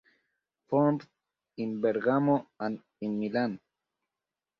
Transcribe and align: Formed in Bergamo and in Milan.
Formed 0.67 1.07
in 1.57 1.79
Bergamo 1.79 2.47
and 2.59 2.81
in 3.01 3.19
Milan. 3.19 3.59